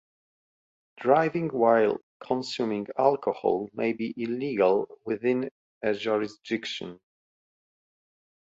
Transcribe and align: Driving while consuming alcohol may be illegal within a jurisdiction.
Driving 0.99 1.49
while 1.49 1.99
consuming 2.25 2.87
alcohol 2.97 3.69
may 3.71 3.93
be 3.93 4.15
illegal 4.17 4.87
within 5.05 5.51
a 5.83 5.93
jurisdiction. 5.93 6.99